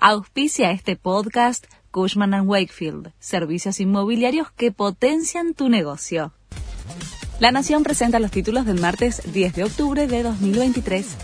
Auspicia 0.00 0.70
este 0.70 0.94
podcast 0.94 1.66
Cushman⁇ 1.90 2.30
Wakefield, 2.46 3.10
servicios 3.18 3.80
inmobiliarios 3.80 4.52
que 4.52 4.70
potencian 4.70 5.54
tu 5.54 5.68
negocio. 5.68 6.32
La 7.40 7.50
Nación 7.50 7.82
presenta 7.82 8.20
los 8.20 8.30
títulos 8.30 8.64
del 8.64 8.80
martes 8.80 9.20
10 9.32 9.54
de 9.54 9.64
octubre 9.64 10.06
de 10.06 10.22
2023. 10.22 11.16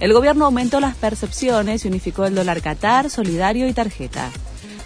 El 0.00 0.12
gobierno 0.12 0.44
aumentó 0.44 0.78
las 0.78 0.94
percepciones 0.94 1.86
y 1.86 1.88
unificó 1.88 2.26
el 2.26 2.34
dólar 2.34 2.60
Qatar, 2.60 3.08
solidario 3.08 3.66
y 3.66 3.72
tarjeta. 3.72 4.30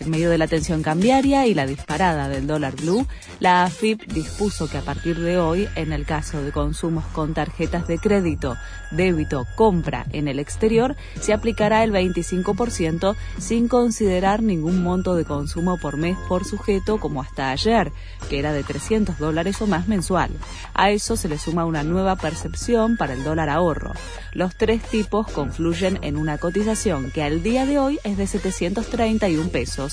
En 0.00 0.08
medio 0.08 0.30
de 0.30 0.38
la 0.38 0.46
tensión 0.46 0.82
cambiaria 0.82 1.46
y 1.46 1.52
la 1.52 1.66
disparada 1.66 2.30
del 2.30 2.46
dólar 2.46 2.74
blue, 2.74 3.06
la 3.38 3.64
AFIP 3.64 4.10
dispuso 4.10 4.66
que 4.66 4.78
a 4.78 4.82
partir 4.82 5.20
de 5.20 5.38
hoy, 5.38 5.68
en 5.76 5.92
el 5.92 6.06
caso 6.06 6.42
de 6.42 6.52
consumos 6.52 7.04
con 7.12 7.34
tarjetas 7.34 7.86
de 7.86 7.98
crédito, 7.98 8.56
débito, 8.92 9.46
compra 9.56 10.06
en 10.12 10.26
el 10.26 10.38
exterior, 10.38 10.96
se 11.20 11.34
aplicará 11.34 11.84
el 11.84 11.92
25% 11.92 13.14
sin 13.38 13.68
considerar 13.68 14.42
ningún 14.42 14.82
monto 14.82 15.14
de 15.14 15.26
consumo 15.26 15.76
por 15.76 15.98
mes 15.98 16.16
por 16.28 16.46
sujeto 16.46 16.98
como 16.98 17.20
hasta 17.20 17.50
ayer, 17.50 17.92
que 18.30 18.38
era 18.38 18.54
de 18.54 18.62
300 18.62 19.18
dólares 19.18 19.60
o 19.60 19.66
más 19.66 19.86
mensual. 19.86 20.30
A 20.72 20.90
eso 20.90 21.14
se 21.16 21.28
le 21.28 21.36
suma 21.36 21.66
una 21.66 21.82
nueva 21.82 22.16
percepción 22.16 22.96
para 22.96 23.12
el 23.12 23.22
dólar 23.22 23.50
ahorro. 23.50 23.92
Los 24.32 24.56
tres 24.56 24.82
tipos 24.82 25.30
confluyen 25.30 25.98
en 26.02 26.16
una 26.16 26.38
cotización 26.38 27.10
que 27.10 27.22
al 27.22 27.42
día 27.42 27.66
de 27.66 27.78
hoy 27.78 27.98
es 28.02 28.16
de 28.16 28.26
731 28.26 29.50
pesos. 29.50 29.89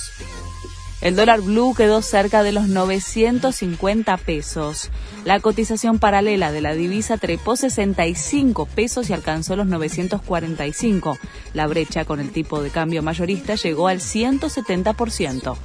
El 0.99 1.15
dólar 1.15 1.41
blue 1.41 1.75
quedó 1.75 2.01
cerca 2.01 2.41
de 2.41 2.51
los 2.51 2.67
950 2.67 4.17
pesos. 4.17 4.89
La 5.25 5.39
cotización 5.39 5.99
paralela 5.99 6.51
de 6.51 6.61
la 6.61 6.73
divisa 6.73 7.17
trepó 7.17 7.55
65 7.55 8.65
pesos 8.65 9.09
y 9.09 9.13
alcanzó 9.13 9.55
los 9.55 9.67
945. 9.67 11.19
La 11.53 11.67
brecha 11.67 12.03
con 12.03 12.19
el 12.19 12.31
tipo 12.31 12.63
de 12.63 12.71
cambio 12.71 13.03
mayorista 13.03 13.55
llegó 13.55 13.87
al 13.87 13.99
170%. 13.99 15.55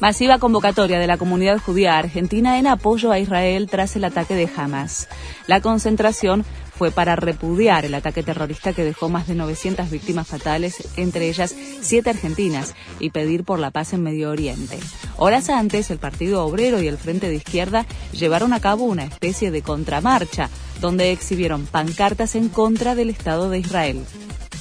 Masiva 0.00 0.38
convocatoria 0.38 0.98
de 0.98 1.06
la 1.06 1.18
comunidad 1.18 1.58
judía 1.58 1.98
argentina 1.98 2.58
en 2.58 2.66
apoyo 2.66 3.10
a 3.10 3.18
Israel 3.18 3.68
tras 3.68 3.96
el 3.96 4.04
ataque 4.04 4.34
de 4.34 4.48
Hamas. 4.56 5.08
La 5.46 5.60
concentración 5.60 6.46
fue 6.80 6.90
para 6.90 7.14
repudiar 7.14 7.84
el 7.84 7.92
ataque 7.92 8.22
terrorista 8.22 8.72
que 8.72 8.84
dejó 8.84 9.10
más 9.10 9.28
de 9.28 9.34
900 9.34 9.90
víctimas 9.90 10.26
fatales, 10.26 10.88
entre 10.96 11.28
ellas 11.28 11.54
siete 11.82 12.08
argentinas, 12.08 12.74
y 12.98 13.10
pedir 13.10 13.44
por 13.44 13.58
la 13.58 13.70
paz 13.70 13.92
en 13.92 14.02
Medio 14.02 14.30
Oriente. 14.30 14.78
Horas 15.18 15.50
antes, 15.50 15.90
el 15.90 15.98
Partido 15.98 16.42
Obrero 16.42 16.80
y 16.80 16.88
el 16.88 16.96
Frente 16.96 17.28
de 17.28 17.34
Izquierda 17.34 17.84
llevaron 18.12 18.54
a 18.54 18.60
cabo 18.60 18.84
una 18.84 19.04
especie 19.04 19.50
de 19.50 19.60
contramarcha, 19.60 20.48
donde 20.80 21.12
exhibieron 21.12 21.66
pancartas 21.66 22.34
en 22.34 22.48
contra 22.48 22.94
del 22.94 23.10
Estado 23.10 23.50
de 23.50 23.58
Israel. 23.58 24.02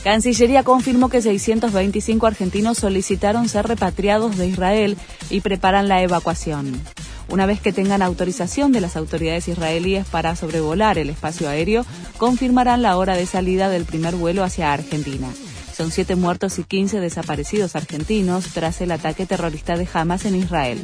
Cancillería 0.04 0.64
confirmó 0.64 1.08
que 1.08 1.22
625 1.22 2.28
argentinos 2.28 2.80
solicitaron 2.80 3.48
ser 3.48 3.66
repatriados 3.66 4.38
de 4.38 4.48
Israel 4.48 4.98
y 5.30 5.40
preparan 5.40 5.88
la 5.88 6.02
evacuación. 6.02 6.82
Una 7.30 7.46
vez 7.46 7.62
que 7.62 7.72
tengan 7.72 8.02
autorización 8.02 8.72
de 8.72 8.82
las 8.82 8.96
autoridades 8.96 9.48
israelíes 9.48 10.08
para 10.08 10.36
sobrevolar 10.36 10.98
el 10.98 11.12
espacio 11.12 11.48
aéreo, 11.48 11.86
confirmarán 12.18 12.82
la 12.82 12.98
hora 12.98 13.16
de 13.16 13.28
salida 13.28 13.70
del 13.70 13.86
primer 13.86 14.16
vuelo 14.16 14.44
hacia 14.44 14.74
Argentina. 14.74 15.30
Son 15.76 15.92
siete 15.92 16.16
muertos 16.16 16.58
y 16.58 16.64
15 16.64 17.00
desaparecidos 17.00 17.76
argentinos 17.76 18.48
tras 18.54 18.82
el 18.82 18.92
ataque 18.92 19.28
terrorista 19.28 19.78
de 19.78 19.88
Hamas 19.94 20.26
en 20.26 20.36
Israel. 20.36 20.84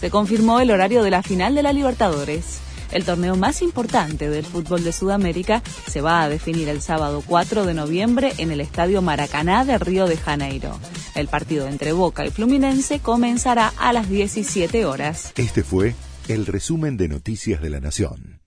Se 0.00 0.10
confirmó 0.10 0.60
el 0.60 0.70
horario 0.70 1.02
de 1.02 1.10
la 1.10 1.22
final 1.22 1.54
de 1.54 1.62
la 1.62 1.74
Libertadores. 1.74 2.60
El 2.90 3.04
torneo 3.04 3.36
más 3.36 3.60
importante 3.60 4.30
del 4.30 4.46
fútbol 4.46 4.82
de 4.82 4.92
Sudamérica 4.92 5.62
se 5.86 6.00
va 6.00 6.22
a 6.22 6.28
definir 6.30 6.70
el 6.70 6.80
sábado 6.80 7.22
4 7.26 7.66
de 7.66 7.74
noviembre 7.74 8.32
en 8.38 8.50
el 8.50 8.62
Estadio 8.62 9.02
Maracaná 9.02 9.66
de 9.66 9.76
Río 9.76 10.06
de 10.06 10.16
Janeiro. 10.16 10.78
El 11.14 11.28
partido 11.28 11.68
entre 11.68 11.92
Boca 11.92 12.26
y 12.26 12.30
Fluminense 12.30 13.00
comenzará 13.00 13.72
a 13.78 13.92
las 13.92 14.08
17 14.08 14.84
horas. 14.84 15.32
Este 15.36 15.62
fue 15.62 15.94
el 16.28 16.46
resumen 16.46 16.96
de 16.96 17.08
Noticias 17.08 17.60
de 17.62 17.70
la 17.70 17.80
Nación. 17.80 18.37